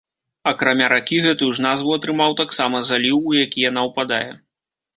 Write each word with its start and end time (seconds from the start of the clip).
Акрамя 0.51 0.87
ракі, 0.93 1.19
гэтую 1.25 1.49
ж 1.59 1.67
назву 1.67 1.93
атрымаў 1.97 2.31
таксама 2.41 2.83
заліў, 2.89 3.23
у 3.33 3.39
які 3.43 3.59
яна 3.69 3.81
ўпадае. 3.93 4.27